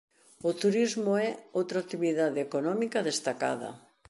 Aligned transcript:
O 0.49 0.51
turismo 0.61 1.11
é 1.27 1.29
outra 1.59 1.77
actividade 1.83 2.39
económica 2.47 3.05
destacada. 3.09 3.69